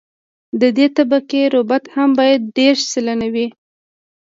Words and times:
د 0.61 0.63
دې 0.77 0.87
طبقې 0.97 1.41
رطوبت 1.53 1.83
هم 1.95 2.09
باید 2.19 2.41
دېرش 2.57 2.81
سلنه 2.93 3.27
وي 3.33 3.47